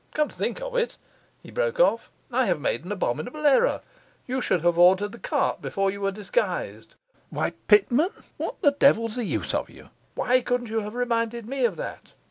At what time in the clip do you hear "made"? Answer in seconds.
2.59-2.83